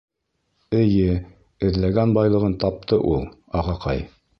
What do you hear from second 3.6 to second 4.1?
ағаҡай.